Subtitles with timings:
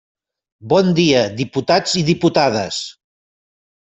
[0.71, 2.79] Bon dia, diputats i diputades.